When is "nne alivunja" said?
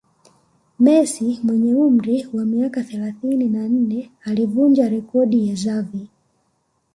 3.73-4.89